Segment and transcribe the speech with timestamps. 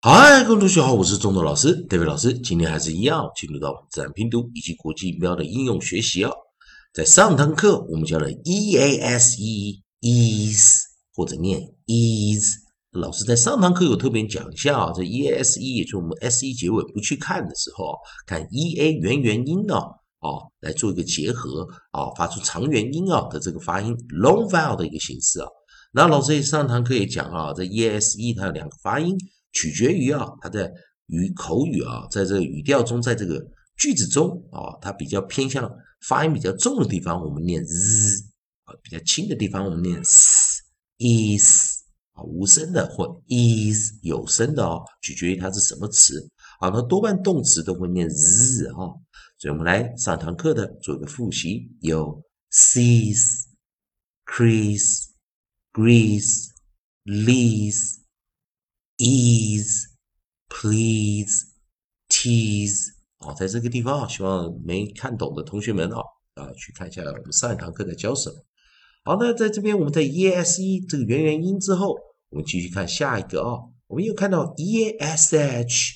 [0.00, 2.32] 嗨，各位同学好，我是中德老师，David 老师。
[2.32, 6.30] 今天还是一样，进入到自然拼读以及国际音标的应用学习哦。
[6.94, 12.58] 在上堂课我们教了 e a s e e s 或者念 ease，
[12.92, 19.74] 老师在上堂课有特别讲一下啊，这 e a s e 也就是我们 s e 结尾不去看的时候，看 e a 元元音呢，
[20.20, 25.48] 哦，来做一个结合啊，发出长元音啊的这个发音 long vowel 的一个形式啊。
[25.90, 29.18] 那老师也上堂课也讲啊，这 e s e 它有两个发音。
[29.52, 30.70] 取决于啊，它在
[31.06, 33.44] 语口语啊，在这个语调中，在这个
[33.76, 35.70] 句子中啊，它比较偏向
[36.06, 38.24] 发音比较重的地方，我们念 z
[38.64, 40.62] 啊；比较轻的地方，我们念 s
[40.98, 46.28] is 啊，无声的或 is 有声的哦，取决于它是什么词
[46.60, 46.68] 啊。
[46.68, 48.94] 那多半动词都会念 z 哈，
[49.38, 53.44] 所以我们来上堂课的做一个复习，有 sees、
[54.26, 55.06] crease、
[55.72, 56.48] grease、
[57.04, 57.97] lease。
[58.98, 59.86] Ease,
[60.48, 61.46] please,
[62.08, 66.00] tease，啊，在这个地方啊，希望没看懂的同学们啊，
[66.34, 68.36] 啊，去看一下我们上一堂课在教什么。
[69.04, 71.96] 好，那在这边我们在 e s e 这个元元音之后，
[72.30, 75.94] 我们继续看下一个啊，我们又看到 e a s h,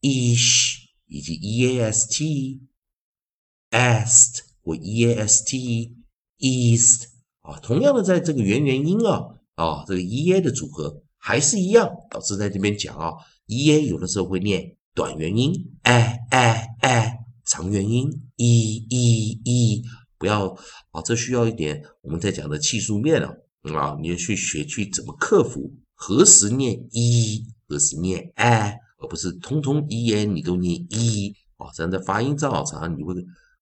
[0.00, 2.62] ish 以及 e a s t,
[3.70, 5.94] est 或 e a s t,
[6.38, 7.08] east
[7.42, 11.02] 啊，同样的在这个元元音啊，啊，这个 e a 的组合。
[11.26, 13.10] 还是一样，老师在这边讲啊
[13.46, 19.82] ，e a 有的时候会念短元音，a a a，长元音 e e e，
[20.18, 20.46] 不要
[20.92, 23.34] 啊，这需要一点我们在讲的技术面啊，
[23.74, 33.12] 啊，你要去学去怎么克服何时念 e，何时念 a，而不是通通 e a 你都念 e 啊，这样的发音正好常你会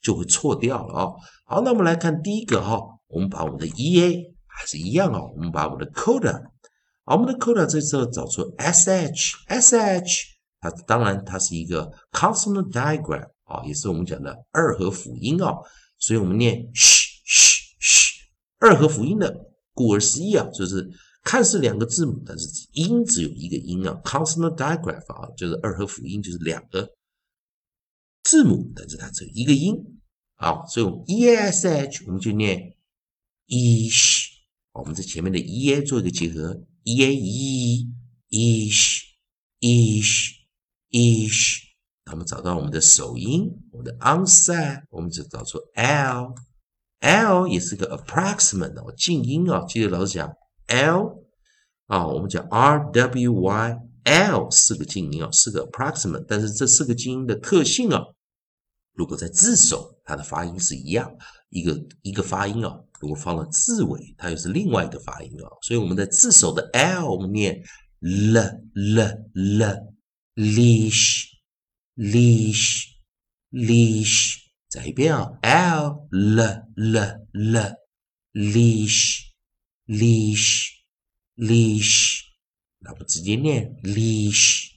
[0.00, 1.12] 就会错掉了啊。
[1.44, 6.42] 好，那我们来看第一个哈，我们把我们的 e a 还是一样啊，我们把我们的 coda。
[7.10, 10.26] 我们的 coda 这时候找出 sh，sh，
[10.60, 15.56] 它当然它是一个 consonant diagram 啊，也是我们讲的二合辅音啊，
[15.98, 18.12] 所以我们念 sh sh sh，
[18.60, 20.88] 二合辅音的，顾而思义啊，就是
[21.24, 26.94] 看似两个字母，但是音只有一个音啊，consonant diagram 啊，就是二合辅音，就是两个
[28.22, 29.74] 字母，但是它只有一个音
[30.36, 32.76] 啊，所以我们 e sh 我们就念
[33.48, 34.28] ish，
[34.74, 36.62] 我们在前面的 e a 做一个结合。
[36.82, 37.86] E a e
[38.30, 39.02] ish
[39.60, 40.32] ish
[40.90, 41.58] ish，
[42.04, 46.34] 那么找到我们的首音，我们的 onset，我们就找出 l
[47.00, 50.32] l 也是个 approximate 哦，静音啊，记得老师讲
[50.66, 51.24] l
[51.86, 58.02] 啊，我们讲 r w y l 四个静音啊，四个 approximate，但是这四个静音的特性啊，
[58.92, 61.10] 如果在字首，它的发音是一样，
[61.50, 62.80] 一个一个发音啊。
[63.00, 65.48] 如果放了字尾，它又是另外一个发音啊。
[65.62, 67.62] 所以我们的字首的 l，我们念
[68.00, 68.38] l
[68.74, 69.00] l
[69.34, 69.62] l
[70.34, 71.24] leash
[71.96, 72.88] leash
[73.50, 74.36] leash，
[74.68, 76.42] 再一遍啊，l l
[76.74, 76.98] l
[77.32, 77.76] l
[78.34, 79.30] leash
[79.86, 80.68] leash
[81.36, 82.20] leash，
[82.80, 84.72] 那么直接念 leash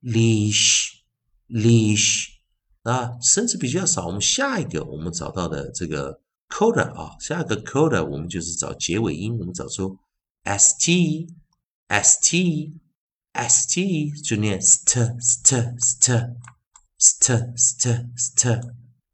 [0.00, 0.92] leash
[1.48, 2.33] leash
[2.84, 4.06] 啊，声字比较少。
[4.06, 6.20] 我们下一个我们找到的这个。
[6.46, 9.96] coda 啊，下一个 coda 我们就是找结尾音，我们找出
[10.44, 11.26] st
[11.88, 12.72] st
[13.32, 16.36] st 就念 st st st
[17.00, 18.60] st st st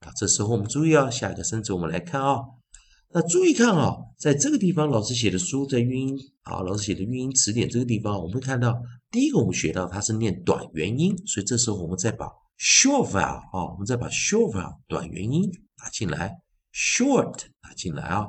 [0.00, 2.40] 啊，这时候我们注意啊，下一个生词我们来看啊，
[3.14, 8.76] 那注意看啊，在这个地方老师写的书在韵音啊，老师写的韵音词典这个地方，我们会看到
[9.10, 12.26] 第一个我们学到它是念短元音，所以这时候我们再把
[12.60, 15.50] short vowel 啊，我们再把 short vowel 短元音
[15.82, 16.36] 拿进来。
[16.72, 18.28] short 打进来啊，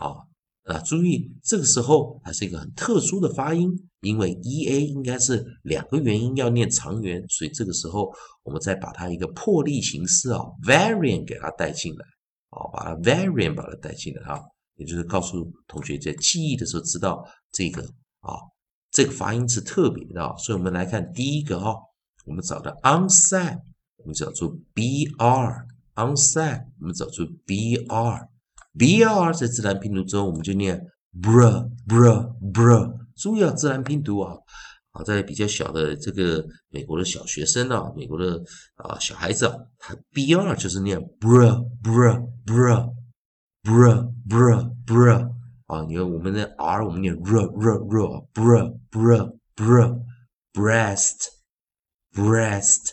[0.00, 0.26] 啊
[0.64, 8.12] 啊，注意这个时候它是一个很特殊的发音，因为 e a 应该是两个元音要念长元，所以这个时候
[8.42, 12.04] 我们再把它一个破例形式啊，variant 给它带进来，
[12.50, 14.38] 啊，把它 variant 把它带进来啊，
[14.74, 17.80] 也就是告诉同学在记忆的时候知道这个
[18.20, 18.36] 啊，
[18.90, 21.74] 这个发音是特别的，所以我们来看第一个哈，
[22.26, 23.58] 我们找的 onset，
[23.98, 25.66] 我们找出 br。
[25.98, 30.80] onset，我们找出 br，br 在自然拼读中我们就念
[31.20, 34.36] bra bra br，注意啊，自然拼读啊，
[34.92, 38.40] 啊，在比较小的这个美国的小学生啊，美国的
[38.76, 42.94] 啊小孩子啊，他 br 就是念 bra bra bra
[43.64, 45.32] bra bra bra
[45.66, 47.78] 啊，你看我们的 r 我们念 r r r
[48.32, 49.98] br br br
[50.52, 51.26] breast
[52.14, 52.92] breast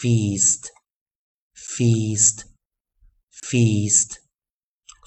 [0.00, 0.66] Feast,
[1.56, 2.42] feast,
[3.32, 4.12] feast。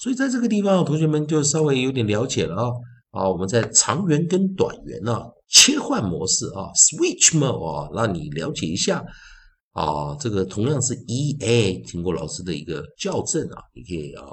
[0.02, 2.72] 所以在这个地方，同学们就稍微有点了解了啊。
[3.12, 9.02] 啊，我们在长元跟短元呢切换模式啊，switch mode 啊，让你了解一下。
[9.72, 14.26] 啊，这个同样是 e a，经过老师的一个校正啊，你可以啊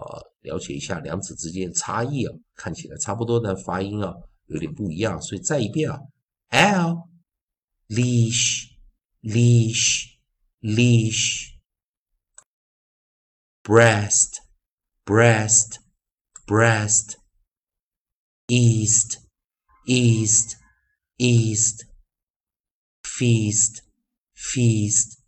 [0.43, 4.13] 了解一下两者之间的差异啊，看起来差不多，但发音啊
[4.47, 5.99] 有点不一样，所以再一遍啊
[6.51, 6.97] ，l
[7.89, 8.65] leash
[9.23, 10.18] leash
[10.62, 11.58] leash
[13.62, 14.42] breast
[15.06, 15.80] breast
[16.46, 17.18] breast
[18.48, 19.20] east
[19.86, 20.58] east
[21.18, 21.86] east
[23.04, 23.82] feast
[24.36, 25.24] feast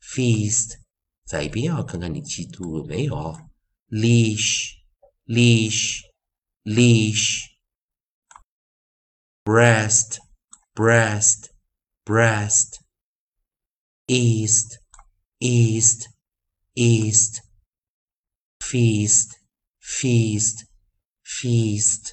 [0.00, 0.78] Feast，
[1.26, 3.14] 再一遍啊，看看你记住了没有
[14.05, 14.79] East,
[15.39, 16.07] East,
[16.73, 17.37] East,
[18.59, 19.29] feast,
[19.81, 20.57] feast,
[21.25, 22.11] feast，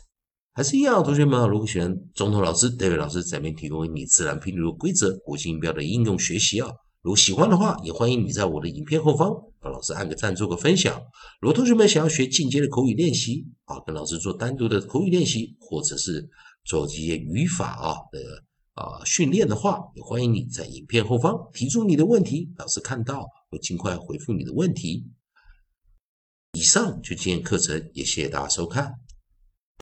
[0.52, 6.68] 还是一样，同学们，如果喜欢中头老师、戴维老师在面提供你自然拼读规则、国际音标的应用学习啊。
[7.02, 11.00] 如果喜欢的话，也欢迎你在我的影片后方帮老师按个赞，做个分享。
[11.40, 16.28] 如果同学们想要学进阶的口语练习啊，跟老师做单独的口语练习，或者是
[16.64, 18.44] 做这些语法啊的
[18.80, 25.06] 啊训练的话，也欢迎你在影片后方提出你的问题，老师看到会尽快回复你的问题。
[26.52, 28.94] 以上就今天课程，也谢谢大家收看。